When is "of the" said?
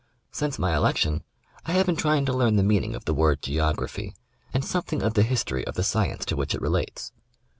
2.95-3.13, 5.03-5.21, 5.67-5.83